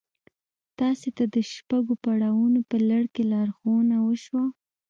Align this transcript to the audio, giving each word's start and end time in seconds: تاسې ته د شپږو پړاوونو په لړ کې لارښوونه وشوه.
تاسې 0.79 1.09
ته 1.17 1.23
د 1.33 1.35
شپږو 1.53 1.93
پړاوونو 2.03 2.59
په 2.69 2.77
لړ 2.89 3.03
کې 3.13 3.23
لارښوونه 3.31 3.95
وشوه. 4.01 4.43